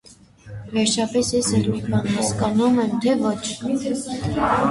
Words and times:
Վերջապես, 0.77 1.27
ես 1.35 1.49
էլ 1.57 1.67
մի 1.73 1.81
բան 1.91 2.09
հասկանո՞ւմ 2.15 2.81
եմ, 2.85 2.97
թե 3.03 3.13
ոչ: 3.25 4.45